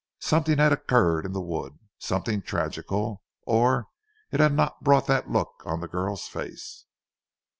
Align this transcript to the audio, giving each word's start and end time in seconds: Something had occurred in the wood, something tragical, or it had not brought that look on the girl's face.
Something 0.17 0.57
had 0.57 0.73
occurred 0.73 1.27
in 1.27 1.33
the 1.33 1.41
wood, 1.43 1.77
something 1.99 2.41
tragical, 2.41 3.21
or 3.43 3.85
it 4.31 4.39
had 4.39 4.51
not 4.53 4.83
brought 4.83 5.05
that 5.05 5.29
look 5.29 5.61
on 5.63 5.79
the 5.79 5.87
girl's 5.87 6.27
face. 6.27 6.87